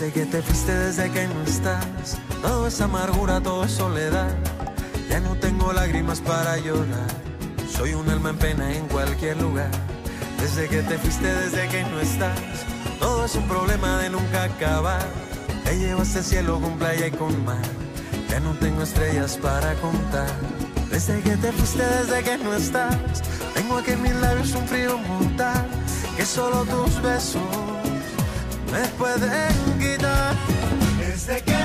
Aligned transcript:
Desde 0.00 0.14
que 0.14 0.24
te 0.24 0.40
fuiste, 0.40 0.72
desde 0.72 1.10
que 1.10 1.28
no 1.28 1.42
estás, 1.42 2.16
todo 2.40 2.68
es 2.68 2.80
amargura, 2.80 3.38
todo 3.42 3.64
es 3.64 3.72
soledad. 3.72 4.34
Ya 5.10 5.20
no 5.20 5.36
tengo 5.36 5.74
lágrimas 5.74 6.22
para 6.22 6.56
llorar. 6.56 7.10
Soy 7.70 7.92
un 7.92 8.08
alma 8.08 8.30
en 8.30 8.38
pena 8.38 8.72
en 8.72 8.88
cualquier 8.88 9.36
lugar. 9.42 9.70
Desde 10.40 10.68
que 10.68 10.82
te 10.84 10.96
fuiste, 10.96 11.26
desde 11.26 11.68
que 11.68 11.82
no 11.82 12.00
estás, 12.00 12.40
todo 12.98 13.26
es 13.26 13.34
un 13.34 13.46
problema 13.46 13.98
de 13.98 14.08
nunca 14.08 14.44
acabar. 14.44 15.06
Te 15.64 15.78
llevaste 15.78 16.20
al 16.20 16.24
cielo 16.24 16.58
con 16.62 16.78
playa 16.78 17.08
y 17.08 17.10
con 17.10 17.44
mar. 17.44 17.60
Ya 18.30 18.40
no 18.40 18.54
tengo 18.54 18.80
estrellas 18.80 19.36
para 19.36 19.74
contar. 19.82 20.30
Desde 20.90 21.20
que 21.20 21.36
te 21.36 21.52
fuiste, 21.52 21.82
desde 21.82 22.22
que 22.22 22.38
no 22.38 22.54
estás, 22.54 22.96
tengo 23.52 23.76
aquí 23.76 23.90
en 23.90 24.00
mis 24.00 24.14
labios 24.14 24.54
un 24.54 24.66
frío 24.66 24.96
mortal. 24.96 25.66
Que 26.16 26.24
solo 26.24 26.64
tus 26.64 27.02
besos 27.02 27.69
me 28.70 28.86
pueden 28.98 29.78
quitar. 29.78 30.36
Desde 30.98 31.42
que 31.42 31.59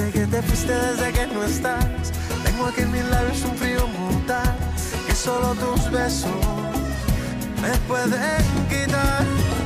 Que 0.00 0.26
te 0.26 0.42
fuiste, 0.42 0.72
desde 0.72 1.12
que 1.12 1.26
no 1.28 1.44
estás, 1.44 1.84
tengo 2.42 2.66
aquí 2.66 2.80
en 2.80 2.90
mis 2.90 3.04
labios 3.04 3.42
un 3.42 3.54
frío 3.56 3.86
mortal. 3.86 4.56
Que 5.06 5.14
solo 5.14 5.54
tus 5.54 5.90
besos 5.90 6.30
me 7.60 7.76
pueden 7.86 8.42
quitar. 8.68 9.59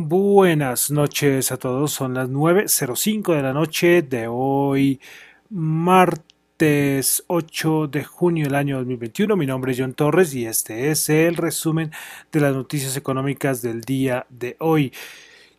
Buenas 0.00 0.92
noches 0.92 1.50
a 1.50 1.56
todos, 1.56 1.90
son 1.90 2.14
las 2.14 2.28
9.05 2.28 3.34
de 3.34 3.42
la 3.42 3.52
noche 3.52 4.02
de 4.02 4.28
hoy, 4.28 5.00
martes 5.50 7.24
8 7.26 7.88
de 7.88 8.04
junio 8.04 8.44
del 8.44 8.54
año 8.54 8.76
2021. 8.76 9.36
Mi 9.36 9.44
nombre 9.44 9.72
es 9.72 9.80
John 9.80 9.94
Torres 9.94 10.32
y 10.34 10.46
este 10.46 10.92
es 10.92 11.08
el 11.08 11.34
resumen 11.34 11.90
de 12.30 12.40
las 12.40 12.54
noticias 12.54 12.96
económicas 12.96 13.60
del 13.60 13.80
día 13.80 14.24
de 14.30 14.54
hoy. 14.60 14.92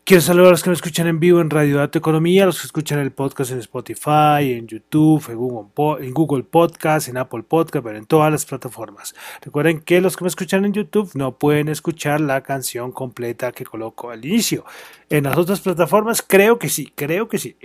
Quiero 0.10 0.24
saludar 0.24 0.48
a 0.48 0.52
los 0.54 0.64
que 0.64 0.72
me 0.72 0.76
escuchan 0.76 1.06
en 1.06 1.20
vivo 1.20 1.40
en 1.40 1.52
Radio 1.52 1.78
Dato 1.78 2.00
Economía, 2.00 2.48
los 2.48 2.60
que 2.60 2.66
escuchan 2.66 2.98
el 2.98 3.12
podcast 3.12 3.52
en 3.52 3.60
Spotify, 3.60 4.54
en 4.58 4.66
YouTube, 4.66 5.24
en 5.30 5.38
Google, 5.38 6.04
en 6.04 6.12
Google 6.16 6.42
Podcast, 6.42 7.10
en 7.10 7.18
Apple 7.18 7.44
Podcast, 7.44 7.86
pero 7.86 7.96
en 7.96 8.08
todas 8.08 8.32
las 8.32 8.44
plataformas. 8.44 9.14
Recuerden 9.40 9.82
que 9.82 10.02
los 10.02 10.18
que 10.18 10.24
me 10.24 10.30
escuchan 10.30 10.66
en 10.66 10.74
YouTube 10.74 11.12
no 11.14 11.38
pueden 11.38 11.68
escuchar 11.68 12.22
la 12.22 12.42
canción 12.42 12.92
completa 12.92 13.52
que 13.52 13.64
coloco 13.66 14.10
al 14.10 14.26
inicio. 14.26 14.66
En 15.12 15.26
las 15.26 15.38
otras 15.38 15.62
plataformas 15.62 16.24
creo 16.24 16.58
que 16.58 16.70
sí, 16.70 16.92
creo 16.96 17.28
que 17.28 17.38
sí. 17.38 17.56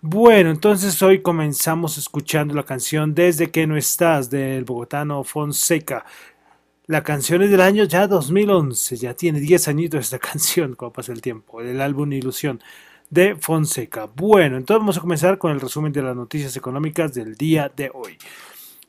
Bueno, 0.00 0.50
entonces 0.50 1.02
hoy 1.02 1.22
comenzamos 1.22 1.98
escuchando 1.98 2.54
la 2.54 2.62
canción 2.62 3.14
Desde 3.14 3.50
que 3.50 3.66
no 3.66 3.76
estás 3.76 4.30
del 4.30 4.62
bogotano 4.62 5.24
Fonseca. 5.24 6.04
La 6.86 7.02
canción 7.02 7.40
es 7.40 7.50
del 7.50 7.62
año 7.62 7.84
ya 7.84 8.06
2011, 8.06 8.96
ya 8.96 9.14
tiene 9.14 9.40
10 9.40 9.68
añitos 9.68 10.00
esta 10.00 10.18
canción, 10.30 10.74
como 10.74 10.92
pasa 10.92 11.12
el 11.12 11.22
tiempo, 11.22 11.62
del 11.62 11.80
álbum 11.80 12.12
Ilusión 12.12 12.60
de 13.08 13.36
Fonseca. 13.36 14.06
Bueno, 14.14 14.58
entonces 14.58 14.80
vamos 14.80 14.98
a 14.98 15.00
comenzar 15.00 15.38
con 15.38 15.52
el 15.52 15.62
resumen 15.62 15.94
de 15.94 16.02
las 16.02 16.14
noticias 16.14 16.54
económicas 16.58 17.14
del 17.14 17.36
día 17.36 17.72
de 17.74 17.90
hoy. 17.94 18.18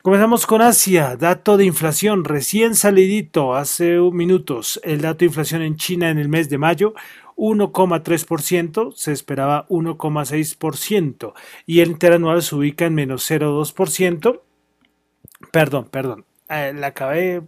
Comenzamos 0.02 0.46
con 0.46 0.60
Asia, 0.60 1.16
dato 1.16 1.56
de 1.56 1.64
inflación 1.64 2.24
recién 2.24 2.74
salidito 2.74 3.54
hace 3.54 3.98
minutos. 3.98 4.78
El 4.84 5.00
dato 5.00 5.20
de 5.20 5.26
inflación 5.26 5.62
en 5.62 5.76
China 5.76 6.10
en 6.10 6.18
el 6.18 6.28
mes 6.28 6.50
de 6.50 6.58
mayo 6.58 6.92
1,3%, 7.36 8.92
se 8.94 9.12
esperaba 9.12 9.66
1,6% 9.68 11.32
y 11.64 11.80
el 11.80 11.92
interanual 11.92 12.42
se 12.42 12.54
ubica 12.56 12.84
en 12.84 12.94
menos 12.94 13.30
0,2%. 13.30 14.42
Perdón, 15.50 15.88
perdón, 15.90 16.24
eh, 16.50 16.72
la 16.74 16.88
acabé 16.88 17.42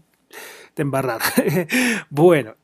de 0.75 0.82
embarrar. 0.82 1.20
bueno, 2.10 2.56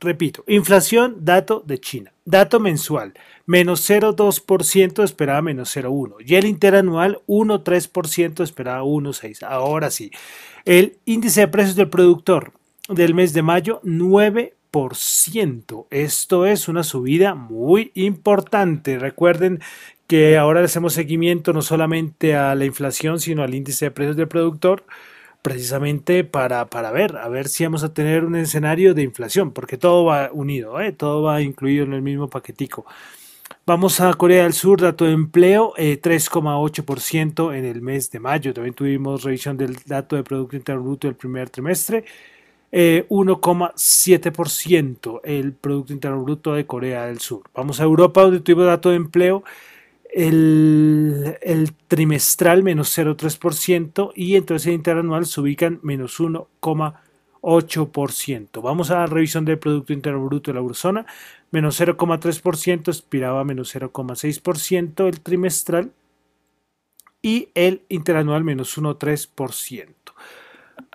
repito, 0.00 0.44
inflación, 0.46 1.16
dato 1.20 1.62
de 1.66 1.78
China. 1.78 2.12
Dato 2.24 2.60
mensual, 2.60 3.14
menos 3.46 3.88
0,2%, 3.88 5.02
esperaba 5.02 5.42
menos 5.42 5.76
0,1%. 5.76 6.16
Y 6.24 6.34
el 6.36 6.46
interanual, 6.46 7.20
1,3%, 7.26 8.42
esperaba 8.42 8.82
1,6%. 8.82 9.42
Ahora 9.42 9.90
sí, 9.90 10.10
el 10.64 10.98
índice 11.04 11.40
de 11.40 11.48
precios 11.48 11.76
del 11.76 11.88
productor 11.88 12.52
del 12.88 13.14
mes 13.14 13.32
de 13.32 13.42
mayo, 13.42 13.80
9%. 13.84 15.86
Esto 15.90 16.46
es 16.46 16.68
una 16.68 16.82
subida 16.82 17.34
muy 17.34 17.92
importante. 17.94 18.98
Recuerden 18.98 19.60
que 20.06 20.36
ahora 20.36 20.60
le 20.60 20.66
hacemos 20.66 20.92
seguimiento 20.92 21.52
no 21.52 21.62
solamente 21.62 22.34
a 22.34 22.54
la 22.54 22.64
inflación, 22.64 23.20
sino 23.20 23.42
al 23.42 23.54
índice 23.54 23.86
de 23.86 23.90
precios 23.90 24.16
del 24.16 24.28
productor 24.28 24.84
precisamente 25.42 26.24
para, 26.24 26.66
para 26.66 26.90
ver, 26.90 27.16
a 27.16 27.28
ver 27.28 27.48
si 27.48 27.64
vamos 27.64 27.84
a 27.84 27.94
tener 27.94 28.24
un 28.24 28.36
escenario 28.36 28.94
de 28.94 29.02
inflación, 29.02 29.52
porque 29.52 29.78
todo 29.78 30.04
va 30.04 30.30
unido, 30.32 30.80
¿eh? 30.80 30.92
todo 30.92 31.22
va 31.22 31.42
incluido 31.42 31.84
en 31.84 31.94
el 31.94 32.02
mismo 32.02 32.28
paquetico. 32.28 32.86
Vamos 33.66 34.00
a 34.00 34.14
Corea 34.14 34.44
del 34.44 34.52
Sur, 34.52 34.80
dato 34.80 35.04
de 35.04 35.10
empleo, 35.12 35.74
3,8% 35.76 37.52
eh, 37.52 37.58
en 37.58 37.64
el 37.64 37.82
mes 37.82 38.10
de 38.10 38.20
mayo. 38.20 38.52
También 38.52 38.74
tuvimos 38.74 39.22
revisión 39.22 39.56
del 39.56 39.76
dato 39.86 40.16
de 40.16 40.24
Producto 40.24 40.56
Interno 40.56 40.82
Bruto 40.82 41.06
del 41.06 41.14
primer 41.14 41.50
trimestre, 41.50 42.04
1,7% 42.72 45.20
eh, 45.24 45.38
el 45.38 45.52
Producto 45.52 45.92
Interno 45.92 46.22
Bruto 46.22 46.54
de 46.54 46.66
Corea 46.66 47.06
del 47.06 47.20
Sur. 47.20 47.44
Vamos 47.54 47.80
a 47.80 47.84
Europa, 47.84 48.22
donde 48.22 48.40
tuvimos 48.40 48.66
dato 48.66 48.90
de 48.90 48.96
empleo, 48.96 49.44
el, 50.12 51.72
trimestral 51.88 52.62
menos 52.62 52.96
0,3% 52.96 54.12
y 54.14 54.36
entonces 54.36 54.68
el 54.68 54.74
interanual 54.74 55.26
se 55.26 55.40
ubican 55.40 55.80
menos 55.82 56.20
1,8%. 56.20 58.62
Vamos 58.62 58.90
a 58.90 59.00
la 59.00 59.06
revisión 59.06 59.44
del 59.44 59.58
Producto 59.58 59.92
Interno 59.92 60.24
Bruto 60.24 60.50
de 60.50 60.54
la 60.54 60.60
eurozona, 60.60 61.04
menos 61.50 61.78
0,3%, 61.80 62.88
expiraba 62.88 63.44
menos 63.44 63.74
0,6% 63.74 65.06
el 65.06 65.20
trimestral 65.20 65.92
y 67.22 67.50
el 67.54 67.82
interanual 67.88 68.44
menos 68.44 68.78
1,3%. 68.78 69.88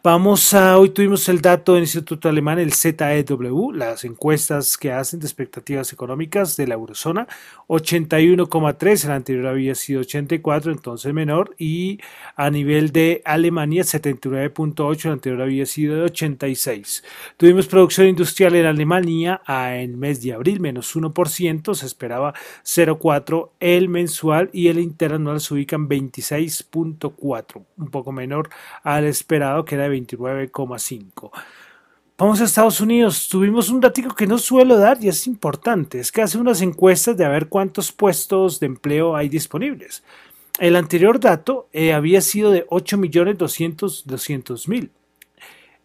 Vamos 0.05 0.53
a, 0.53 0.77
hoy 0.77 0.89
tuvimos 0.89 1.27
el 1.29 1.41
dato 1.41 1.73
del 1.73 1.81
Instituto 1.81 2.29
Alemán, 2.29 2.59
el 2.59 2.73
ZEW, 2.73 3.71
las 3.71 4.03
encuestas 4.03 4.77
que 4.77 4.91
hacen 4.91 5.19
de 5.19 5.25
expectativas 5.25 5.91
económicas 5.93 6.55
de 6.55 6.67
la 6.67 6.75
eurozona, 6.75 7.27
81,3, 7.67 9.05
el 9.05 9.11
anterior 9.11 9.47
había 9.47 9.73
sido 9.73 10.01
84, 10.01 10.71
entonces 10.71 11.11
menor, 11.11 11.55
y 11.57 11.99
a 12.35 12.51
nivel 12.51 12.91
de 12.91 13.23
Alemania 13.25 13.81
79,8, 13.81 15.05
el 15.05 15.11
anterior 15.13 15.41
había 15.41 15.65
sido 15.65 15.95
de 15.95 16.03
86. 16.03 17.03
Tuvimos 17.35 17.65
producción 17.65 18.05
industrial 18.05 18.53
en 18.53 18.67
Alemania 18.67 19.41
en 19.47 19.89
el 19.89 19.97
mes 19.97 20.21
de 20.21 20.33
abril, 20.33 20.59
menos 20.59 20.95
1%, 20.95 21.73
se 21.73 21.85
esperaba 21.87 22.35
0,4 22.63 23.49
el 23.59 23.89
mensual 23.89 24.51
y 24.53 24.67
el 24.67 24.77
interanual 24.77 25.41
se 25.41 25.55
ubica 25.55 25.75
en 25.77 25.89
26,4, 25.89 27.63
un 27.77 27.89
poco 27.89 28.11
menor 28.11 28.51
al 28.83 29.05
esperado 29.05 29.65
que 29.65 29.73
era 29.73 29.94
29,5. 29.95 31.31
Vamos 32.17 32.39
a 32.39 32.45
Estados 32.45 32.79
Unidos. 32.79 33.27
Tuvimos 33.27 33.69
un 33.69 33.81
dato 33.81 34.01
que 34.15 34.25
no 34.25 34.37
suelo 34.37 34.77
dar 34.77 35.03
y 35.03 35.09
es 35.09 35.27
importante. 35.27 35.99
Es 35.99 36.09
que 36.11 36.21
hace 36.21 36.37
unas 36.37 36.61
encuestas 36.61 37.17
de 37.17 37.25
a 37.25 37.29
ver 37.29 37.49
cuántos 37.49 37.91
puestos 37.91 38.61
de 38.61 38.67
empleo 38.67 39.15
hay 39.15 39.27
disponibles. 39.27 40.01
El 40.59 40.77
anterior 40.77 41.19
dato 41.19 41.67
eh, 41.73 41.91
había 41.91 42.21
sido 42.21 42.51
de 42.51 42.65
8.200.000. 42.67 44.89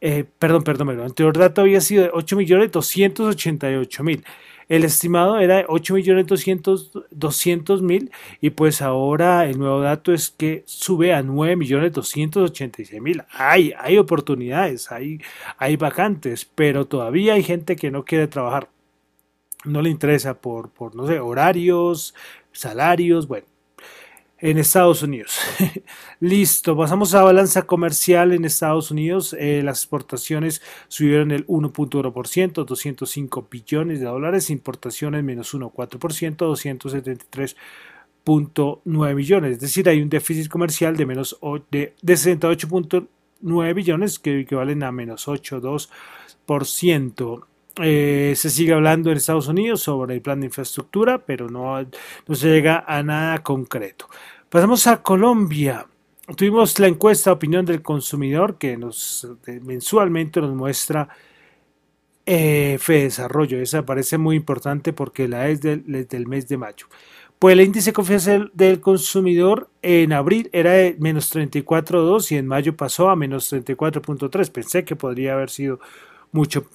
Eh, 0.02 0.24
perdón, 0.38 0.62
perdón, 0.62 0.90
el 0.90 1.00
anterior 1.00 1.36
dato 1.36 1.62
había 1.62 1.80
sido 1.80 2.04
de 2.04 2.12
8.288.000. 2.12 4.22
El 4.70 4.84
estimado 4.84 5.38
era 5.40 5.56
de 5.56 5.66
8.200.000 5.66 8.10
y 8.40 8.50
pues 8.50 8.82
ahora 8.82 9.50
el 9.50 9.58
nuevo 9.58 9.80
dato 9.80 10.12
es 10.12 10.30
que 10.30 10.62
sube 10.64 11.12
a 11.12 11.24
9.286.000. 11.24 13.26
Hay, 13.32 13.72
hay 13.76 13.98
oportunidades, 13.98 14.92
hay, 14.92 15.20
hay 15.58 15.74
vacantes, 15.74 16.48
pero 16.54 16.86
todavía 16.86 17.34
hay 17.34 17.42
gente 17.42 17.74
que 17.74 17.90
no 17.90 18.04
quiere 18.04 18.28
trabajar. 18.28 18.68
No 19.64 19.82
le 19.82 19.90
interesa 19.90 20.40
por, 20.40 20.70
por 20.70 20.94
no 20.94 21.08
sé, 21.08 21.18
horarios, 21.18 22.14
salarios, 22.52 23.26
bueno 23.26 23.46
en 24.40 24.58
Estados 24.58 25.02
Unidos. 25.02 25.38
Listo, 26.20 26.76
pasamos 26.76 27.14
a 27.14 27.22
balanza 27.22 27.62
comercial 27.62 28.32
en 28.32 28.44
Estados 28.44 28.90
Unidos. 28.90 29.36
Eh, 29.38 29.62
las 29.62 29.78
exportaciones 29.80 30.60
subieron 30.88 31.30
el 31.30 31.46
1.1%, 31.46 32.64
205 32.64 33.48
billones 33.50 34.00
de 34.00 34.06
dólares, 34.06 34.50
importaciones 34.50 35.22
menos 35.22 35.54
1.4%, 35.54 37.56
273.9 38.24 39.14
billones. 39.14 39.52
Es 39.52 39.60
decir, 39.60 39.88
hay 39.88 40.00
un 40.00 40.08
déficit 40.08 40.48
comercial 40.48 40.96
de, 40.96 41.06
menos 41.06 41.38
de, 41.70 41.94
de 42.00 42.14
68.9 42.14 43.74
billones 43.74 44.18
que 44.18 44.40
equivalen 44.40 44.82
a 44.82 44.90
menos 44.92 45.28
8.2%. 45.28 47.44
Eh, 47.82 48.34
se 48.36 48.50
sigue 48.50 48.72
hablando 48.72 49.10
en 49.10 49.16
Estados 49.16 49.48
Unidos 49.48 49.82
sobre 49.82 50.14
el 50.14 50.22
plan 50.22 50.40
de 50.40 50.46
infraestructura, 50.46 51.18
pero 51.18 51.48
no, 51.48 51.80
no 51.80 52.34
se 52.34 52.48
llega 52.48 52.84
a 52.86 53.02
nada 53.02 53.42
concreto. 53.42 54.06
Pasamos 54.48 54.86
a 54.86 55.02
Colombia. 55.02 55.86
Tuvimos 56.36 56.78
la 56.78 56.88
encuesta 56.88 57.32
opinión 57.32 57.64
del 57.64 57.82
consumidor 57.82 58.58
que 58.58 58.76
nos 58.76 59.26
mensualmente 59.62 60.40
nos 60.40 60.54
muestra 60.54 61.08
eh, 62.26 62.78
Fe 62.80 63.04
Desarrollo. 63.04 63.60
Esa 63.60 63.84
parece 63.84 64.18
muy 64.18 64.36
importante 64.36 64.92
porque 64.92 65.26
la 65.28 65.48
es 65.48 65.60
del, 65.60 66.06
del 66.08 66.26
mes 66.26 66.46
de 66.48 66.56
mayo. 66.56 66.86
Pues 67.38 67.54
el 67.54 67.62
índice 67.62 67.90
de 67.90 67.94
confianza 67.94 68.38
del 68.52 68.80
consumidor 68.80 69.70
en 69.82 70.12
abril 70.12 70.50
era 70.52 70.72
de 70.72 70.96
menos 71.00 71.34
34.2 71.34 72.32
y 72.32 72.36
en 72.36 72.46
mayo 72.46 72.76
pasó 72.76 73.08
a 73.08 73.16
menos 73.16 73.52
34.3. 73.52 74.52
Pensé 74.52 74.84
que 74.84 74.94
podría 74.94 75.32
haber 75.32 75.48
sido 75.48 75.80
mucho 76.32 76.66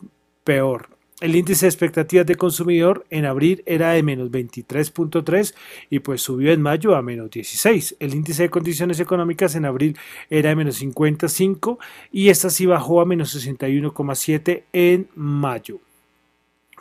peor. 0.43 0.94
El 1.21 1.33
índice 1.33 1.65
de 1.65 1.69
expectativas 1.69 2.25
de 2.25 2.35
consumidor 2.35 3.06
en 3.09 3.23
abril 3.23 3.63
era 3.65 3.91
de 3.91 4.03
menos 4.03 4.29
23.3 4.31 5.56
y 5.89 6.00
pues 6.00 6.21
subió 6.21 6.51
en 6.51 6.62
mayo 6.62 6.94
a 6.94 7.01
menos 7.01 7.31
16. 7.31 7.95
El 8.00 8.13
índice 8.13 8.44
de 8.44 8.50
condiciones 8.50 9.00
económicas 9.00 9.56
en 9.56 9.63
abril 9.63 9.97
era 10.29 10.50
de 10.50 10.57
menos 10.57 10.75
55 10.75 11.79
y 12.12 12.27
esta 12.27 12.50
sí 12.50 12.65
bajó 12.65 13.00
a 13.00 13.06
menos 13.06 13.33
61,7 13.33 14.63
en 14.73 15.07
mayo. 15.15 15.79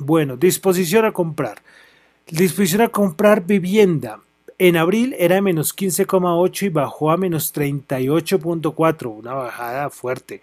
Bueno, 0.01 0.37
disposición 0.37 1.05
a 1.05 1.13
comprar. 1.13 1.63
Disposición 2.29 2.83
a 2.83 2.89
comprar 2.89 3.47
vivienda. 3.47 4.19
En 4.59 4.77
abril 4.77 5.15
era 5.17 5.37
de 5.37 5.43
menos 5.43 5.77
15,8 5.77 6.63
y 6.63 6.69
bajó 6.71 7.13
a 7.13 7.17
menos 7.17 7.55
38,4, 7.55 9.17
una 9.17 9.35
bajada 9.35 9.91
fuerte. 9.91 10.43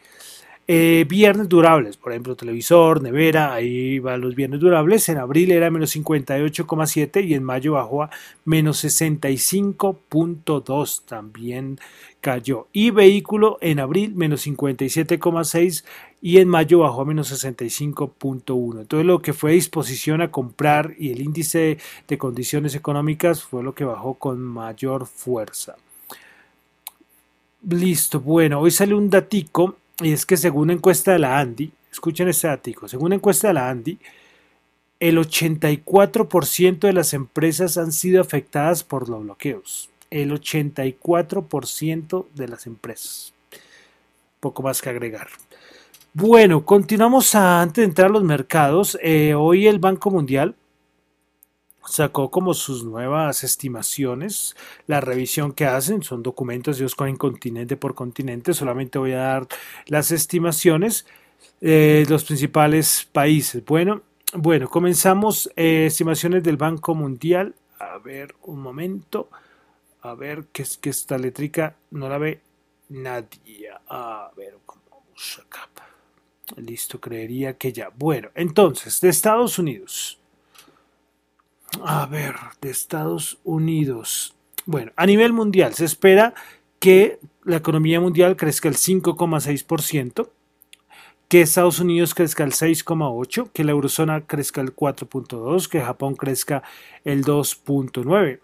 Eh, 0.67 1.05
bienes 1.09 1.49
durables, 1.49 1.97
por 1.97 2.11
ejemplo, 2.11 2.35
televisor, 2.35 3.01
nevera, 3.01 3.53
ahí 3.53 3.99
van 3.99 4.21
los 4.21 4.35
bienes 4.35 4.59
durables. 4.59 5.09
En 5.09 5.17
abril 5.17 5.51
era 5.51 5.69
menos 5.69 5.95
58,7 5.95 7.25
y 7.25 7.33
en 7.33 7.43
mayo 7.43 7.73
bajó 7.73 8.03
a 8.03 8.09
menos 8.45 8.83
65,2. 8.85 11.01
También 11.05 11.79
cayó. 12.21 12.67
Y 12.71 12.91
vehículo 12.91 13.57
en 13.59 13.79
abril 13.79 14.15
menos 14.15 14.47
57,6 14.47 15.83
y 16.21 16.37
en 16.37 16.47
mayo 16.47 16.79
bajó 16.79 17.01
a 17.01 17.05
menos 17.05 17.31
65.1. 17.31 18.81
Entonces 18.81 19.05
lo 19.05 19.21
que 19.21 19.33
fue 19.33 19.53
disposición 19.53 20.21
a 20.21 20.31
comprar 20.31 20.93
y 20.97 21.11
el 21.11 21.21
índice 21.21 21.79
de 22.07 22.17
condiciones 22.17 22.75
económicas 22.75 23.43
fue 23.43 23.63
lo 23.63 23.73
que 23.73 23.83
bajó 23.83 24.13
con 24.13 24.39
mayor 24.39 25.07
fuerza. 25.07 25.75
Listo, 27.67 28.19
bueno, 28.19 28.59
hoy 28.59 28.71
sale 28.71 28.95
un 28.95 29.09
datico 29.09 29.75
y 30.01 30.11
es 30.11 30.25
que 30.25 30.37
según 30.37 30.71
encuesta 30.71 31.13
de 31.13 31.19
la 31.19 31.39
ANDI, 31.39 31.71
escuchen 31.91 32.27
este 32.27 32.47
dato, 32.47 32.87
según 32.87 33.13
encuesta 33.13 33.49
de 33.49 33.53
la 33.53 33.69
ANDI, 33.69 33.99
el 34.99 35.17
84% 35.17 36.79
de 36.79 36.93
las 36.93 37.13
empresas 37.13 37.77
han 37.77 37.91
sido 37.91 38.21
afectadas 38.21 38.83
por 38.83 39.09
los 39.09 39.23
bloqueos. 39.23 39.89
El 40.11 40.31
84% 40.31 42.25
de 42.35 42.47
las 42.47 42.67
empresas. 42.67 43.33
Poco 44.39 44.61
más 44.61 44.81
que 44.81 44.89
agregar. 44.89 45.27
Bueno, 46.13 46.65
continuamos 46.65 47.33
antes 47.35 47.81
de 47.81 47.85
entrar 47.85 48.09
a 48.09 48.13
los 48.13 48.23
mercados. 48.23 48.97
Eh, 49.01 49.33
hoy 49.33 49.67
el 49.67 49.79
Banco 49.79 50.11
Mundial 50.11 50.55
sacó 51.91 52.31
como 52.31 52.53
sus 52.53 52.83
nuevas 52.83 53.43
estimaciones. 53.43 54.55
La 54.87 55.01
revisión 55.01 55.51
que 55.51 55.65
hacen 55.65 56.01
son 56.03 56.23
documentos, 56.23 56.79
ellos 56.79 56.95
cogen 56.95 57.17
continente 57.17 57.77
por 57.77 57.93
continente. 57.93 58.53
Solamente 58.53 58.97
voy 58.97 59.11
a 59.11 59.17
dar 59.17 59.47
las 59.87 60.11
estimaciones 60.11 61.05
de 61.59 62.05
los 62.09 62.23
principales 62.23 63.07
países. 63.11 63.63
Bueno, 63.65 64.01
bueno, 64.33 64.69
comenzamos 64.69 65.51
eh, 65.55 65.85
estimaciones 65.87 66.43
del 66.43 66.57
Banco 66.57 66.95
Mundial. 66.95 67.53
A 67.79 67.97
ver, 67.97 68.35
un 68.43 68.61
momento. 68.61 69.29
A 70.01 70.15
ver, 70.15 70.45
que 70.51 70.63
es 70.63 70.77
que 70.77 70.89
esta 70.89 71.17
letrica 71.17 71.75
no 71.91 72.09
la 72.09 72.17
ve 72.17 72.41
nadie. 72.89 73.69
A 73.87 74.31
ver, 74.35 74.57
¿cómo 74.65 74.81
vamos 74.89 75.41
acá? 75.45 75.69
Listo, 76.57 76.99
creería 76.99 77.57
que 77.57 77.71
ya. 77.71 77.89
Bueno, 77.95 78.29
entonces, 78.35 78.99
de 79.01 79.09
Estados 79.09 79.59
Unidos. 79.59 80.20
A 81.79 82.05
ver, 82.05 82.35
de 82.61 82.69
Estados 82.69 83.39
Unidos. 83.43 84.35
Bueno, 84.65 84.91
a 84.95 85.05
nivel 85.05 85.33
mundial 85.33 85.73
se 85.73 85.85
espera 85.85 86.33
que 86.79 87.19
la 87.43 87.57
economía 87.57 87.99
mundial 87.99 88.35
crezca 88.35 88.67
el 88.67 88.75
5,6%, 88.75 90.29
que 91.27 91.41
Estados 91.41 91.79
Unidos 91.79 92.13
crezca 92.13 92.43
el 92.43 92.51
6,8%, 92.51 93.51
que 93.53 93.63
la 93.63 93.71
eurozona 93.71 94.21
crezca 94.21 94.61
el 94.61 94.75
4,2%, 94.75 95.69
que 95.69 95.81
Japón 95.81 96.15
crezca 96.15 96.61
el 97.05 97.23
2,9%. 97.23 98.39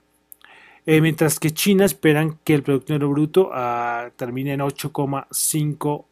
Eh, 0.86 1.02
mientras 1.02 1.38
que 1.38 1.52
China 1.52 1.84
esperan 1.84 2.40
que 2.46 2.54
el 2.54 2.64
Producto 2.64 2.98
Bruto 3.10 3.50
ah, 3.54 4.10
termine 4.16 4.54
en 4.54 4.62
8,5 4.62 6.06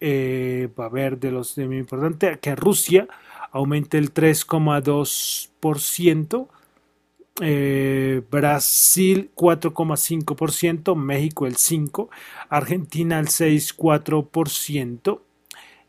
Eh, 0.00 0.68
va 0.78 0.84
a 0.84 0.86
haber 0.86 1.18
de 1.18 1.32
los 1.32 1.56
de 1.56 1.66
muy 1.66 1.78
importante 1.78 2.38
que 2.38 2.54
Rusia 2.54 3.08
aumente 3.50 3.98
el 3.98 4.12
3,2%. 4.12 6.48
Eh, 7.40 8.22
Brasil 8.30 9.30
4,5%, 9.36 10.96
México 10.96 11.46
el 11.46 11.54
5%, 11.54 12.08
Argentina 12.48 13.20
el 13.20 13.28
6,4%, 13.28 15.20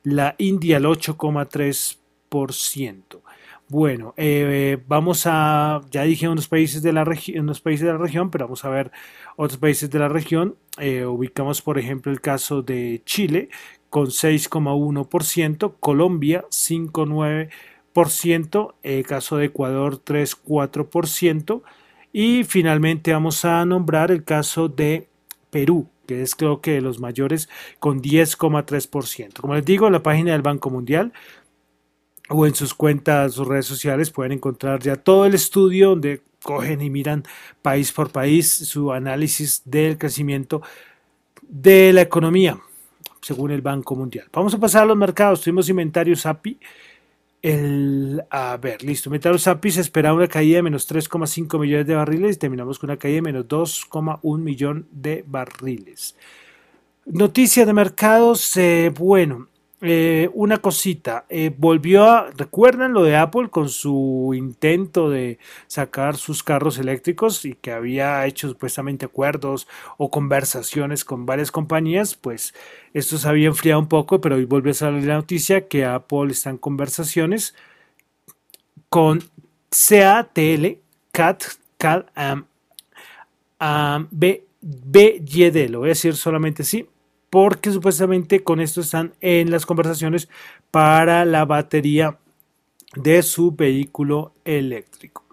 la 0.04 0.36
India 0.38 0.78
el 0.78 0.86
8,3%. 0.86 3.24
Bueno, 3.72 4.16
eh, 4.18 4.80
vamos 4.88 5.28
a, 5.28 5.82
ya 5.92 6.01
dije 6.01 6.28
unos 6.28 6.48
países 6.48 6.82
de 6.82 6.92
la 6.92 7.06
unos 7.36 7.62
países 7.62 7.86
de 7.86 7.92
la 7.92 8.00
región, 8.00 8.32
pero 8.32 8.46
vamos 8.46 8.66
a 8.66 8.70
ver 8.70 8.92
otros 9.36 9.60
países 9.60 9.92
de 9.92 10.00
la 10.00 10.08
región. 10.08 10.56
Eh, 10.80 11.06
ubicamos, 11.06 11.62
por 11.62 11.78
ejemplo, 11.78 12.12
el 12.12 12.20
caso 12.20 12.63
de 12.63 13.04
Chile 13.06 13.50
con 13.89 14.08
6,1%, 14.08 15.75
Colombia 15.79 16.43
5,9%, 16.50 18.74
el 18.84 19.05
caso 19.05 19.38
de 19.38 19.46
Ecuador 19.46 20.03
3,4% 20.03 21.62
y 22.12 22.43
finalmente 22.43 23.13
vamos 23.13 23.46
a 23.46 23.63
nombrar 23.65 24.12
el 24.12 24.24
caso 24.24 24.67
de 24.67 25.08
Perú, 25.50 25.89
que 26.08 26.22
es 26.22 26.36
creo 26.36 26.62
que 26.62 26.74
de 26.74 26.81
los 26.81 27.00
mayores 27.00 27.50
con 27.79 28.01
10,3%. 28.01 29.39
Como 29.39 29.55
les 29.55 29.65
digo, 29.65 29.88
en 29.88 29.93
la 29.93 30.03
página 30.03 30.34
del 30.34 30.41
Banco 30.41 30.69
Mundial 30.69 31.13
o 32.29 32.46
en 32.46 32.55
sus 32.55 32.74
cuentas, 32.74 33.34
sus 33.34 33.48
redes 33.48 33.65
sociales 33.65 34.12
pueden 34.12 34.34
encontrar 34.34 34.79
ya 34.79 34.96
todo 34.96 35.25
el 35.25 35.34
estudio 35.34 35.89
donde 35.89 36.22
cogen 36.43 36.81
y 36.81 36.89
miran 36.89 37.24
país 37.62 37.91
por 37.91 38.12
país 38.12 38.50
su 38.50 38.93
análisis 38.93 39.62
del 39.65 39.98
crecimiento 39.98 40.62
de 41.41 41.91
la 41.91 42.01
economía 42.01 42.60
según 43.22 43.52
el 43.52 43.62
Banco 43.62 43.96
Mundial. 43.96 44.28
Vamos 44.32 44.54
a 44.54 44.60
pasar 44.60 44.84
a 44.84 44.86
los 44.86 44.98
mercados. 44.98 45.42
Tuvimos 45.42 45.70
inventarios 45.70 46.26
API. 46.26 46.58
El, 47.42 48.24
a 48.30 48.58
ver, 48.58 48.84
listo. 48.84 49.10
Inventarios 49.10 49.48
API 49.48 49.72
se 49.72 49.82
esperaba 49.82 50.16
una 50.16 50.28
caída 50.28 50.58
de 50.58 50.64
menos 50.64 50.90
3,5 50.90 51.60
millones 51.60 51.88
de 51.88 51.96
barriles 51.96 52.36
y 52.36 52.40
terminamos 52.40 52.80
con 52.80 52.90
una 52.90 52.98
caída 52.98 53.16
de 53.16 53.22
menos 53.22 53.48
2,1 53.48 54.40
millón 54.40 54.88
de 54.92 55.24
barriles. 55.28 56.16
Noticias 57.06 57.66
de 57.66 57.74
mercados, 57.74 58.56
eh, 58.58 58.92
bueno, 58.96 59.49
eh, 59.82 60.30
una 60.34 60.58
cosita, 60.58 61.26
eh, 61.30 61.54
volvió 61.58 62.04
a, 62.04 62.32
¿recuerdan 62.32 62.92
lo 62.92 63.04
de 63.04 63.16
Apple 63.16 63.50
con 63.50 63.70
su 63.70 64.34
intento 64.36 65.10
de 65.10 65.40
sacar 65.68 66.18
sus 66.18 66.44
carros 66.44 66.78
eléctricos 66.80 67.46
y 67.46 67.54
que 67.54 67.72
había 67.72 68.26
hecho 68.26 68.50
supuestamente 68.50 69.06
acuerdos 69.06 69.70
o 69.98 70.12
conversaciones 70.12 71.06
con 71.06 71.26
varias 71.26 71.52
compañías? 71.52 72.16
Pues 72.16 72.54
esto 72.94 73.18
se 73.18 73.30
había 73.30 73.48
enfriado 73.48 73.80
un 73.80 73.88
poco, 73.88 74.20
pero 74.20 74.36
hoy 74.36 74.44
volvió 74.44 74.72
a 74.72 74.76
salir 74.76 75.06
la 75.06 75.16
noticia 75.16 75.68
que 75.70 75.86
Apple 75.86 76.32
está 76.32 76.50
en 76.50 76.58
conversaciones 76.58 77.56
con 78.90 79.24
CATL, 79.70 80.78
CAT, 81.14 81.44
CAD, 81.78 82.06
um, 83.62 84.08
B, 84.12 84.44
BYD, 84.62 85.70
lo 85.70 85.80
voy 85.80 85.88
a 85.88 85.96
decir 85.96 86.16
solamente 86.18 86.64
así, 86.64 86.86
porque 87.30 87.72
supuestamente 87.72 88.44
con 88.44 88.60
esto 88.60 88.82
están 88.82 89.14
en 89.22 89.52
las 89.52 89.66
conversaciones 89.66 90.30
para 90.72 91.26
la 91.26 91.46
batería 91.46 92.18
de 92.96 93.22
su 93.22 93.52
vehículo 93.52 94.34
eléctrico. 94.46 95.24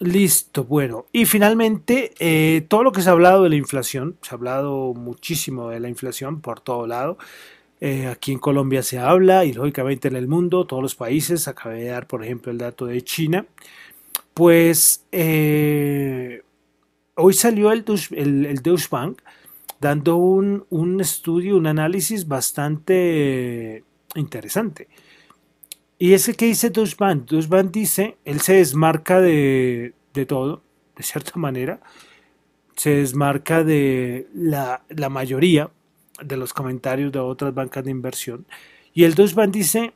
Listo, 0.00 0.64
bueno, 0.64 1.06
y 1.12 1.24
finalmente 1.24 2.12
eh, 2.18 2.66
todo 2.66 2.82
lo 2.82 2.90
que 2.90 3.00
se 3.00 3.08
ha 3.08 3.12
hablado 3.12 3.44
de 3.44 3.50
la 3.50 3.56
inflación, 3.56 4.16
se 4.22 4.32
ha 4.32 4.34
hablado 4.34 4.92
muchísimo 4.92 5.68
de 5.68 5.78
la 5.78 5.88
inflación 5.88 6.40
por 6.40 6.60
todo 6.60 6.86
lado. 6.86 7.16
Eh, 7.80 8.08
aquí 8.08 8.32
en 8.32 8.38
Colombia 8.38 8.82
se 8.82 8.98
habla 8.98 9.44
y 9.44 9.52
lógicamente 9.52 10.08
en 10.08 10.16
el 10.16 10.26
mundo, 10.26 10.66
todos 10.66 10.82
los 10.82 10.96
países, 10.96 11.46
acabé 11.46 11.84
de 11.84 11.88
dar 11.90 12.08
por 12.08 12.24
ejemplo 12.24 12.50
el 12.50 12.58
dato 12.58 12.86
de 12.86 13.02
China, 13.02 13.46
pues 14.34 15.04
eh, 15.12 16.42
hoy 17.14 17.32
salió 17.34 17.70
el, 17.70 17.84
el, 18.10 18.46
el 18.46 18.62
Deutsche 18.62 18.88
Bank 18.90 19.22
dando 19.80 20.16
un, 20.16 21.00
estudio, 21.00 21.56
un 21.56 21.66
análisis 21.66 22.26
bastante 22.26 23.84
interesante. 24.14 24.88
Y 25.98 26.12
ese 26.12 26.34
que 26.34 26.46
dice 26.46 26.70
Dushban, 26.70 27.24
Dushban 27.26 27.70
dice, 27.70 28.16
él 28.24 28.40
se 28.40 28.54
desmarca 28.54 29.20
de, 29.20 29.94
todo, 30.26 30.62
de 30.96 31.02
cierta 31.02 31.38
manera, 31.38 31.80
se 32.76 32.90
desmarca 32.96 33.62
de 33.62 34.28
la, 34.34 34.82
mayoría 35.08 35.70
de 36.22 36.36
los 36.36 36.52
comentarios 36.52 37.12
de 37.12 37.20
otras 37.20 37.54
bancas 37.54 37.84
de 37.84 37.90
inversión. 37.90 38.46
Y 38.92 39.04
el 39.04 39.14
Dushban 39.14 39.52
dice 39.52 39.94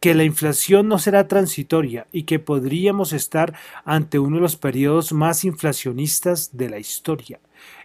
que 0.00 0.14
la 0.14 0.24
inflación 0.24 0.88
no 0.88 0.98
será 0.98 1.28
transitoria 1.28 2.06
y 2.12 2.24
que 2.24 2.38
podríamos 2.38 3.12
estar 3.12 3.54
ante 3.84 4.18
uno 4.18 4.36
de 4.36 4.42
los 4.42 4.56
periodos 4.56 5.12
más 5.12 5.44
inflacionistas 5.44 6.56
de 6.56 6.68
la 6.68 6.78
historia. 6.78 7.40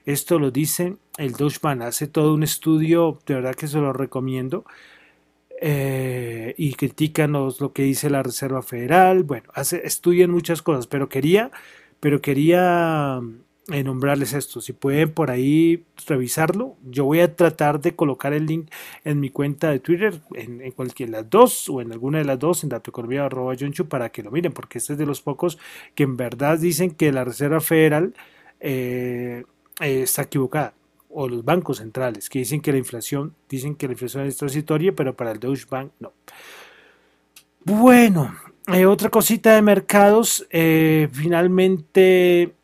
Esto 0.06 0.40
lo 0.40 0.52
dice 0.52 0.98
el 1.18 1.34
Dushman, 1.34 1.82
hace 1.82 2.08
todo 2.08 2.34
un 2.34 2.44
estudio, 2.44 3.20
de 3.26 3.36
verdad 3.36 3.56
que 3.56 3.68
se 3.68 3.78
lo 3.78 3.94
recomiendo. 3.94 4.66
Eh, 5.62 6.56
y 6.58 6.74
critican 6.74 7.32
lo 7.32 7.72
que 7.74 7.84
dice 7.84 8.10
la 8.10 8.22
Reserva 8.22 8.62
Federal, 8.62 9.24
bueno, 9.24 9.50
hace, 9.54 9.82
estudian 9.86 10.30
muchas 10.30 10.62
cosas, 10.62 10.88
pero 10.88 11.08
quería, 11.08 11.52
pero 12.02 12.20
quería 12.20 13.22
eh, 13.72 13.84
nombrarles 13.84 14.34
esto. 14.34 14.60
Si 14.60 14.74
pueden 14.74 15.14
por 15.14 15.32
ahí 15.32 15.86
revisarlo, 16.06 16.76
yo 16.84 17.06
voy 17.06 17.22
a 17.22 17.36
tratar 17.38 17.80
de 17.80 17.96
colocar 17.96 18.34
el 18.34 18.46
link 18.46 18.70
en 19.06 19.22
mi 19.22 19.30
cuenta 19.30 19.72
de 19.72 19.80
Twitter, 19.80 20.20
en, 20.34 20.60
en 20.62 20.72
cualquiera 20.74 21.12
de 21.14 21.18
las 21.20 21.30
dos 21.30 21.70
o 21.70 21.80
en 21.80 21.94
alguna 21.94 22.18
de 22.18 22.26
las 22.26 22.40
dos, 22.40 22.64
en 22.64 22.70
datoeconomía.yonchu, 22.70 23.88
para 23.88 24.10
que 24.10 24.22
lo 24.22 24.32
miren, 24.32 24.52
porque 24.52 24.80
este 24.80 24.94
es 24.94 25.00
de 25.00 25.06
los 25.06 25.22
pocos 25.22 25.60
que 25.96 26.04
en 26.04 26.18
verdad 26.18 26.60
dicen 26.60 26.92
que 26.92 27.14
la 27.14 27.24
Reserva 27.24 27.62
Federal 27.62 28.14
eh, 28.60 29.46
eh, 29.80 30.04
está 30.04 30.24
equivocada. 30.24 30.74
O 31.10 31.28
los 31.28 31.46
bancos 31.46 31.78
centrales 31.78 32.30
que 32.30 32.40
dicen 32.40 32.62
que 32.62 32.72
la 32.72 32.80
inflación 32.80 33.36
dicen 33.48 33.76
que 33.76 33.88
la 33.88 33.94
inflación 33.94 34.26
es 34.26 34.38
transitoria 34.38 34.94
pero 34.96 35.16
para 35.16 35.32
el 35.32 35.40
Deutsche 35.40 35.68
Bank 35.70 35.92
no. 36.00 36.12
Bueno 37.64 38.36
eh, 38.66 38.88
otra 38.88 39.10
cosita 39.10 39.54
de 39.54 39.62
mercados 39.62 40.48
eh, 40.50 41.08
finalmente 41.12 42.56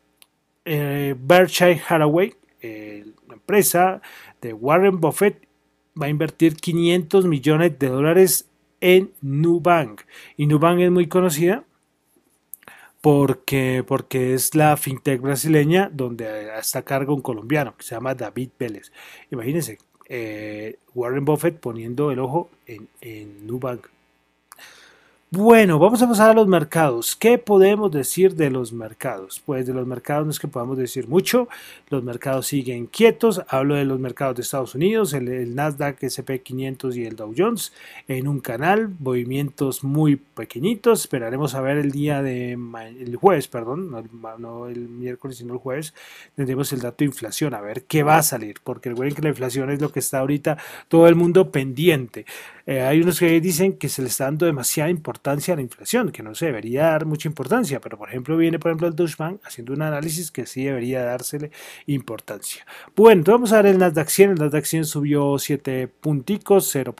Berkshire 0.64 1.80
Hathaway 1.88 2.34
la 2.60 3.34
empresa 3.34 4.02
de 4.40 4.52
Warren 4.52 5.00
Buffett 5.00 5.46
va 6.00 6.06
a 6.06 6.08
invertir 6.08 6.56
500 6.56 7.26
millones 7.26 7.78
de 7.78 7.88
dólares 7.88 8.48
en 8.80 9.12
Nubank. 9.20 10.02
Y 10.36 10.46
Nubank 10.46 10.80
es 10.80 10.90
muy 10.90 11.06
conocida 11.06 11.64
porque, 13.00 13.84
porque 13.86 14.34
es 14.34 14.54
la 14.54 14.76
fintech 14.76 15.20
brasileña 15.20 15.90
donde 15.92 16.50
está 16.58 16.80
a 16.80 16.84
cargo 16.84 17.14
un 17.14 17.22
colombiano 17.22 17.76
que 17.76 17.82
se 17.82 17.94
llama 17.94 18.14
David 18.14 18.50
Vélez. 18.58 18.92
Imagínense, 19.30 19.78
eh, 20.08 20.78
Warren 20.94 21.24
Buffett 21.24 21.58
poniendo 21.58 22.10
el 22.10 22.18
ojo 22.18 22.50
en, 22.66 22.88
en 23.00 23.46
Nubank. 23.46 23.86
Bueno, 25.32 25.78
vamos 25.78 26.02
a 26.02 26.08
pasar 26.08 26.30
a 26.30 26.34
los 26.34 26.48
mercados. 26.48 27.14
¿Qué 27.14 27.38
podemos 27.38 27.92
decir 27.92 28.34
de 28.34 28.50
los 28.50 28.72
mercados? 28.72 29.40
Pues 29.46 29.64
de 29.64 29.72
los 29.72 29.86
mercados 29.86 30.24
no 30.24 30.32
es 30.32 30.40
que 30.40 30.48
podamos 30.48 30.76
decir 30.76 31.06
mucho. 31.06 31.48
Los 31.88 32.02
mercados 32.02 32.48
siguen 32.48 32.86
quietos. 32.86 33.40
Hablo 33.46 33.76
de 33.76 33.84
los 33.84 34.00
mercados 34.00 34.34
de 34.34 34.42
Estados 34.42 34.74
Unidos, 34.74 35.12
el, 35.12 35.54
Nasdaq 35.54 36.00
SP500 36.00 36.96
y 36.96 37.04
el 37.04 37.14
Dow 37.14 37.32
Jones 37.38 37.72
en 38.08 38.26
un 38.26 38.40
canal. 38.40 38.90
Movimientos 38.98 39.84
muy 39.84 40.16
pequeñitos. 40.16 41.02
Esperaremos 41.02 41.54
a 41.54 41.60
ver 41.60 41.78
el 41.78 41.92
día 41.92 42.22
de 42.22 42.54
el 42.54 43.14
jueves, 43.14 43.46
perdón, 43.46 43.88
no, 44.40 44.66
el 44.66 44.88
miércoles 44.88 45.36
sino 45.36 45.52
el 45.52 45.60
jueves. 45.60 45.94
Tendremos 46.34 46.72
el 46.72 46.80
dato 46.80 46.96
de 46.98 47.04
inflación 47.04 47.54
a 47.54 47.60
ver 47.60 47.84
qué 47.84 48.02
va 48.02 48.16
a 48.16 48.24
salir, 48.24 48.56
porque 48.64 48.88
recuerden 48.88 49.14
que 49.14 49.22
la 49.22 49.28
inflación 49.28 49.70
es 49.70 49.80
lo 49.80 49.92
que 49.92 50.00
está 50.00 50.18
ahorita 50.18 50.58
todo 50.88 51.06
el 51.06 51.14
mundo 51.14 51.52
pendiente. 51.52 52.26
Eh, 52.66 52.82
hay 52.82 53.00
unos 53.00 53.20
que 53.20 53.40
dicen 53.40 53.74
que 53.74 53.88
se 53.88 54.02
le 54.02 54.08
está 54.08 54.24
dando 54.24 54.46
demasiada 54.46 54.90
importancia 54.90 55.19
a 55.22 55.56
la 55.56 55.62
inflación, 55.62 56.10
que 56.10 56.22
no 56.22 56.34
se 56.34 56.46
debería 56.46 56.84
dar 56.84 57.06
mucha 57.06 57.28
importancia, 57.28 57.80
pero 57.80 57.98
por 57.98 58.08
ejemplo 58.08 58.36
viene 58.36 58.58
por 58.58 58.70
ejemplo 58.70 58.88
el 58.88 58.96
Deutsche 58.96 59.16
Bank 59.18 59.40
haciendo 59.44 59.72
un 59.72 59.82
análisis 59.82 60.30
que 60.30 60.46
sí 60.46 60.64
debería 60.64 61.04
dársele 61.04 61.50
importancia. 61.86 62.66
Bueno, 62.96 63.22
vamos 63.26 63.52
a 63.52 63.56
ver 63.56 63.66
el 63.72 63.78
Nasdaq 63.78 64.08
100, 64.08 64.30
el 64.30 64.38
Nasdaq 64.38 64.64
100 64.64 64.84
subió 64.86 65.38
7 65.38 65.88
punticos, 65.88 66.74
0%, 66.74 66.94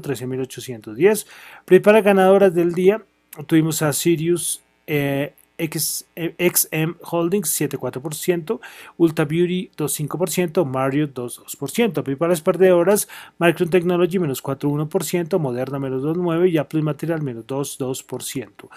13.810. 0.00 1.26
Principales 1.64 2.04
ganadoras 2.04 2.54
del 2.54 2.74
día, 2.74 3.02
tuvimos 3.46 3.82
a 3.82 3.92
Sirius 3.92 4.62
eh, 4.86 5.34
XM 5.70 6.96
Holdings 7.02 7.60
7,4%, 7.60 8.60
Ulta 8.98 9.24
Beauty 9.24 9.70
2,5%, 9.76 10.64
Mario 10.64 11.08
2,2%. 11.12 12.02
Principales 12.02 12.40
perdedoras, 12.40 13.08
Micron 13.38 13.70
Technology 13.70 14.18
menos 14.18 14.42
4,1%, 14.42 15.38
Moderna 15.38 15.78
menos 15.78 16.02
2,9% 16.02 16.50
y 16.50 16.58
Apple 16.58 16.82
Material 16.82 17.22
menos 17.22 17.46
2,2%. 17.46 18.68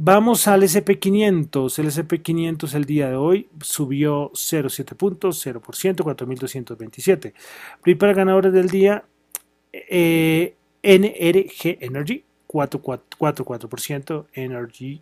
Vamos 0.00 0.46
al 0.46 0.62
SP500. 0.62 1.76
El 1.80 1.86
SP500 1.88 2.74
el 2.74 2.84
día 2.84 3.10
de 3.10 3.16
hoy 3.16 3.48
subió 3.60 4.30
0,7 4.30 4.94
puntos, 4.94 5.44
0%, 5.44 5.60
4.227. 5.60 7.32
Principal 7.82 8.14
ganadores 8.14 8.52
del 8.52 8.68
día, 8.68 9.04
eh, 9.72 10.54
NRG 10.82 11.78
Energy, 11.80 12.24
4,4%, 12.48 14.26
Energy 14.32 15.00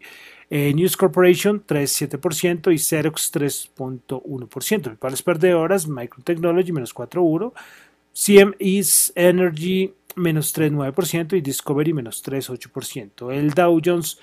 eh, 0.50 0.74
News 0.74 0.96
Corporation 0.96 1.64
3,7% 1.64 2.72
y 2.72 2.78
Xerox 2.78 3.32
3,1%. 3.32 4.82
Principales 4.82 5.22
perdedoras, 5.22 5.86
Microtechnology 5.88 6.72
menos 6.72 6.94
4,1%, 6.94 7.52
CME's 8.12 9.12
Energy 9.14 9.94
menos 10.16 10.54
3,9% 10.54 11.36
y 11.36 11.40
Discovery 11.40 11.92
menos 11.92 12.24
3,8%. 12.24 13.32
El 13.32 13.50
Dow 13.52 13.80
Jones 13.84 14.18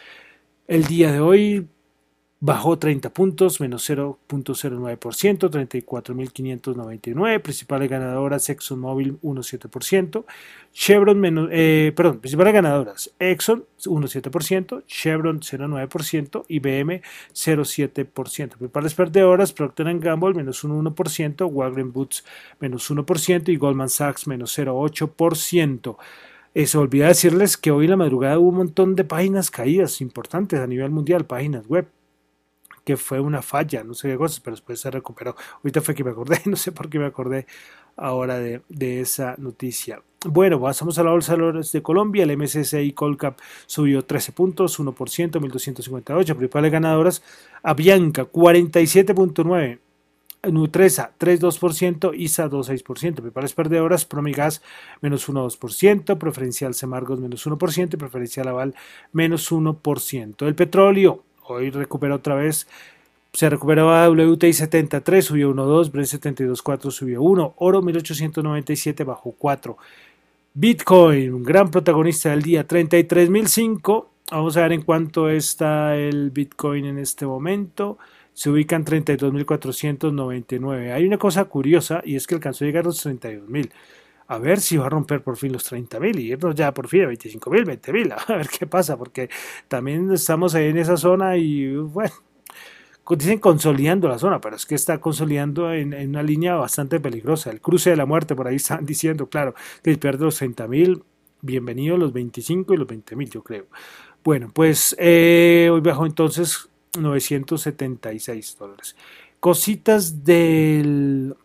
el 0.68 0.86
día 0.86 1.12
de 1.12 1.20
hoy 1.20 1.68
bajó 2.44 2.78
30 2.78 3.14
puntos, 3.14 3.62
menos 3.62 3.90
0.09%, 3.90 5.50
34.599. 5.50 7.42
Principales 7.42 7.90
ganadoras, 7.90 8.50
ExxonMobil 8.50 9.18
1.7%. 9.22 10.26
Chevron, 10.74 11.22
menos, 11.22 11.48
eh, 11.54 11.94
perdón, 11.96 12.20
principales 12.20 12.54
ganadoras, 12.54 13.14
Exxon 13.18 13.64
1.7%, 13.86 14.84
Chevron 14.86 15.40
0.9%, 15.40 16.44
IBM 16.50 17.02
0.7%. 17.32 18.58
Principales 18.58 18.94
perdedoras, 18.94 19.54
Procter 19.54 19.98
Gamble 20.00 20.34
menos 20.34 20.66
1.1%, 20.66 21.50
Walgreens 21.50 21.94
Boots 21.94 22.26
menos 22.60 22.92
1% 22.92 23.48
y 23.54 23.56
Goldman 23.56 23.88
Sachs 23.88 24.28
menos 24.28 24.60
0.8%. 24.60 25.96
Eh, 26.56 26.68
se 26.68 26.78
olvida 26.78 27.08
decirles 27.08 27.56
que 27.56 27.72
hoy 27.72 27.86
en 27.86 27.92
la 27.92 27.98
madrugada 27.98 28.38
hubo 28.38 28.50
un 28.50 28.56
montón 28.56 28.96
de 28.96 29.06
páginas 29.06 29.50
caídas 29.50 30.02
importantes 30.02 30.60
a 30.60 30.68
nivel 30.68 30.92
mundial, 30.92 31.26
páginas 31.26 31.66
web 31.68 31.88
que 32.84 32.98
fue 32.98 33.20
una 33.20 33.42
falla, 33.42 33.84
no 33.84 33.94
sé 33.94 34.10
qué 34.10 34.18
cosas, 34.18 34.40
pero 34.40 34.56
después 34.56 34.80
se 34.80 34.92
recuperó. 34.92 35.36
Ahorita 35.58 35.82
fue 35.82 35.96
que 35.96 36.04
me 36.04 36.12
acordé, 36.12 36.42
no 36.46 36.56
sé 36.56 36.72
por 36.72 36.90
qué 36.90 37.00
me 37.00 37.06
acordé 37.06 37.46
ahora 37.96 38.40
de, 38.40 38.62
esa 39.02 39.36
noticia. 39.38 40.02
Bueno, 40.26 40.60
pasamos 40.60 40.98
a 40.98 41.04
la 41.04 41.12
bolsa 41.12 41.34
de 41.34 41.42
valores 41.42 41.72
de 41.72 41.82
Colombia. 41.82 42.24
El 42.24 42.38
MSCI 42.38 42.94
Colcap 42.94 43.40
subió 43.66 44.04
13 44.04 44.32
puntos, 44.32 44.80
1%, 44.80 45.40
1258. 45.40 46.36
Principales 46.36 46.72
ganadoras, 46.72 47.24
Avianca 47.62 48.24
47.9. 48.24 49.80
Nutresa 50.52 51.14
3,2%, 51.18 52.14
ISA 52.18 52.50
2,6%, 52.50 52.84
principales 53.16 53.54
perdedoras, 53.54 54.04
Promigas 54.04 54.62
menos 55.00 55.30
1,2%, 55.30 56.18
Preferencial 56.18 56.74
Semargos 56.74 57.22
menos 57.22 57.48
1% 57.48 57.94
y 57.94 57.98
Preferencial 57.98 58.50
Aval 58.50 58.76
menos 59.14 59.50
1%. 59.50 60.46
El 60.46 60.56
petróleo 60.56 61.24
hoy 61.48 61.70
recupera 61.70 62.16
otra 62.16 62.36
vez. 62.36 62.68
Se 63.34 63.50
recuperaba 63.50 64.08
WTI 64.10 64.54
73, 64.54 65.26
subió 65.26 65.54
1.2, 65.54 65.92
Brent 65.92 66.08
72.4, 66.08 66.92
subió 66.92 67.22
1, 67.24 67.56
Oro 67.58 67.82
1897 67.82 69.04
bajó 69.04 69.34
4. 69.38 69.78
Bitcoin, 70.54 71.34
un 71.34 71.44
gran 71.44 71.70
protagonista 71.72 72.30
del 72.30 72.44
día, 72.44 72.68
33.005. 72.68 74.06
Vamos 74.30 74.56
a 74.56 74.62
ver 74.62 74.74
en 74.74 74.84
cuánto 74.84 75.30
está 75.30 75.96
el 75.96 76.30
Bitcoin 76.30 76.86
en 76.86 77.00
este 77.00 77.26
momento. 77.26 77.98
Se 78.34 78.52
ubica 78.52 78.76
en 78.76 78.86
32.499. 78.86 80.94
Hay 80.94 81.06
una 81.06 81.18
cosa 81.18 81.46
curiosa 81.46 82.04
y 82.06 82.16
es 82.16 82.28
que 82.28 82.36
alcanzó 82.36 82.66
a 82.66 82.68
llegar 82.68 82.84
a 82.84 82.88
los 82.88 83.04
32.000 83.04 83.72
a 84.34 84.40
ver 84.40 84.60
si 84.60 84.78
va 84.78 84.88
a 84.88 84.90
romper 84.90 85.22
por 85.22 85.38
fin 85.38 85.54
los 85.54 85.64
30 85.64 86.00
mil 86.00 86.20
y 86.20 86.32
irnos 86.32 86.56
ya 86.56 86.74
por 86.74 86.88
fin 86.88 87.04
a 87.04 87.08
25 87.08 87.50
mil, 87.50 87.66
20 87.66 87.94
mil, 87.94 88.12
a 88.12 88.36
ver 88.36 88.48
qué 88.48 88.68
pasa, 88.68 88.98
porque 88.98 89.30
también 89.68 90.12
estamos 90.12 90.56
ahí 90.56 90.68
en 90.68 90.78
esa 90.78 90.98
zona 90.98 91.38
y 91.38 91.76
bueno, 91.76 92.14
dicen 93.10 93.40
consolidando 93.40 94.08
la 94.08 94.18
zona, 94.18 94.40
pero 94.42 94.56
es 94.56 94.66
que 94.66 94.76
está 94.76 95.00
consolidando 95.00 95.72
en, 95.74 95.94
una 96.10 96.24
línea 96.24 96.56
bastante 96.56 97.00
peligrosa, 97.00 97.52
el 97.52 97.62
cruce 97.62 97.92
de 97.92 97.96
la 97.96 98.06
muerte, 98.06 98.36
por 98.36 98.48
ahí 98.48 98.56
están 98.56 98.86
diciendo, 98.86 99.28
claro, 99.28 99.54
que 99.84 99.98
pierde 99.98 100.26
los 100.26 100.38
30 100.38 100.68
mil, 100.68 101.04
bienvenidos 101.42 102.00
los 102.00 102.14
25 102.14 102.74
y 102.74 102.78
los 102.78 102.88
20 102.88 103.16
mil, 103.16 103.30
yo 103.30 103.44
creo. 103.44 103.66
Bueno, 104.24 104.50
pues 104.54 104.96
eh, 105.00 105.70
hoy 105.72 105.82
bajó 105.82 106.06
entonces 106.06 106.70
976 106.98 108.58
dólares. 108.58 108.96
Cositas 109.42 110.24
del 110.24 111.36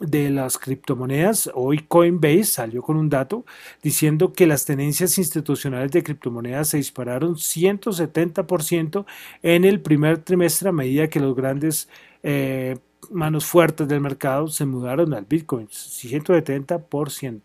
de 0.00 0.30
las 0.30 0.58
criptomonedas, 0.58 1.50
hoy 1.54 1.78
Coinbase 1.86 2.44
salió 2.44 2.82
con 2.82 2.96
un 2.96 3.08
dato 3.08 3.44
diciendo 3.82 4.32
que 4.32 4.46
las 4.46 4.64
tenencias 4.64 5.18
institucionales 5.18 5.90
de 5.90 6.02
criptomonedas 6.02 6.68
se 6.68 6.76
dispararon 6.76 7.34
170% 7.34 9.04
en 9.42 9.64
el 9.64 9.80
primer 9.80 10.18
trimestre 10.18 10.68
a 10.68 10.72
medida 10.72 11.08
que 11.08 11.20
los 11.20 11.34
grandes 11.34 11.88
eh, 12.22 12.78
manos 13.10 13.44
fuertes 13.46 13.88
del 13.88 14.00
mercado 14.00 14.48
se 14.48 14.66
mudaron 14.66 15.14
al 15.14 15.24
Bitcoin, 15.24 15.68
170%. 15.68 17.42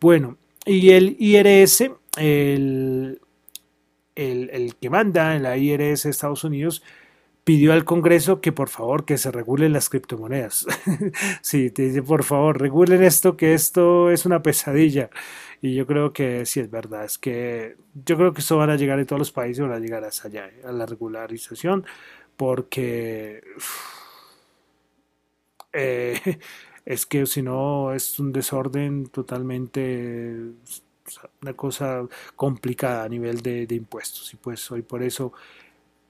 Bueno, 0.00 0.36
y 0.64 0.90
el 0.90 1.16
IRS, 1.18 1.90
el, 2.16 3.20
el, 4.14 4.50
el 4.50 4.74
que 4.76 4.90
manda 4.90 5.34
en 5.34 5.42
la 5.42 5.56
IRS 5.56 6.04
de 6.04 6.10
Estados 6.10 6.44
Unidos, 6.44 6.82
pidió 7.48 7.72
al 7.72 7.86
Congreso 7.86 8.42
que 8.42 8.52
por 8.52 8.68
favor 8.68 9.06
que 9.06 9.16
se 9.16 9.30
regulen 9.30 9.72
las 9.72 9.88
criptomonedas. 9.88 10.66
sí, 11.40 11.70
te 11.70 11.84
dice 11.84 12.02
por 12.02 12.22
favor, 12.22 12.60
regulen 12.60 13.02
esto, 13.02 13.38
que 13.38 13.54
esto 13.54 14.10
es 14.10 14.26
una 14.26 14.42
pesadilla. 14.42 15.08
Y 15.62 15.74
yo 15.74 15.86
creo 15.86 16.12
que 16.12 16.44
sí 16.44 16.60
es 16.60 16.70
verdad, 16.70 17.06
es 17.06 17.16
que 17.16 17.76
yo 18.04 18.18
creo 18.18 18.34
que 18.34 18.42
esto 18.42 18.58
van 18.58 18.68
a 18.68 18.76
llegar 18.76 18.98
en 18.98 19.06
todos 19.06 19.20
los 19.20 19.32
países, 19.32 19.62
van 19.62 19.72
a 19.72 19.78
llegar 19.78 20.04
hasta 20.04 20.28
allá, 20.28 20.50
a 20.62 20.72
la 20.72 20.84
regularización, 20.84 21.86
porque 22.36 23.42
eh, 25.72 26.20
es 26.84 27.06
que 27.06 27.24
si 27.24 27.40
no 27.40 27.94
es 27.94 28.18
un 28.18 28.30
desorden 28.30 29.06
totalmente 29.06 30.36
una 31.40 31.54
cosa 31.54 32.06
complicada 32.36 33.04
a 33.04 33.08
nivel 33.08 33.40
de, 33.40 33.66
de 33.66 33.74
impuestos. 33.74 34.34
Y 34.34 34.36
pues 34.36 34.70
hoy 34.70 34.82
por 34.82 35.02
eso 35.02 35.32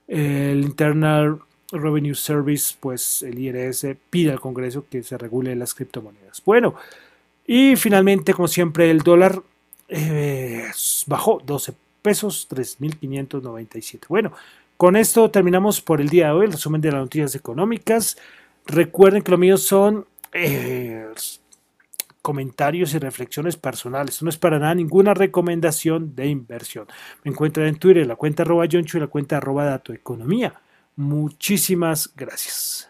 el 0.09 0.63
Internal 0.63 1.39
Revenue 1.71 2.15
Service, 2.15 2.75
pues 2.81 3.23
el 3.23 3.39
IRS 3.39 3.87
pide 4.11 4.33
al 4.33 4.41
Congreso 4.41 4.87
que 4.91 5.03
se 5.03 5.19
regule 5.19 5.55
las 5.55 5.75
criptomonedas. 5.75 6.43
Bueno, 6.45 6.75
y 7.47 7.77
finalmente, 7.77 8.35
como 8.35 8.49
siempre, 8.49 8.91
el 8.91 8.99
dólar 9.01 9.43
eh, 9.89 10.65
bajó 11.07 11.41
12 11.45 11.75
pesos, 12.03 12.49
3.597. 12.51 14.07
Bueno, 14.09 14.33
con 14.77 14.97
esto 14.97 15.31
terminamos 15.31 15.81
por 15.81 16.01
el 16.01 16.09
día 16.09 16.27
de 16.27 16.33
hoy 16.33 16.47
el 16.47 16.53
resumen 16.53 16.81
de 16.81 16.93
las 16.93 17.01
noticias 17.01 17.35
económicas. 17.35 18.17
Recuerden 18.67 19.23
que 19.23 19.31
lo 19.31 19.39
mío 19.39 19.57
son 19.57 20.07
eh, 20.33 21.07
comentarios 22.29 22.93
y 22.93 22.99
reflexiones 22.99 23.57
personales. 23.57 24.23
no 24.23 24.29
es 24.29 24.37
para 24.37 24.59
nada 24.59 24.75
ninguna 24.75 25.15
recomendación 25.15 26.15
de 26.15 26.27
inversión. 26.27 26.87
Me 27.25 27.31
encuentran 27.31 27.67
en 27.69 27.77
Twitter, 27.77 28.07
la 28.07 28.17
cuenta 28.17 28.43
arroba 28.43 28.67
y 28.67 29.01
la 29.01 29.07
cuenta 29.07 29.39
arroba 29.39 29.65
Dato 29.65 29.95
Economía. 29.95 30.61
Muchísimas 30.95 32.13
gracias. 32.15 32.88